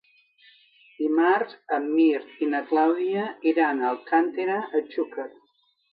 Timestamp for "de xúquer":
4.73-5.29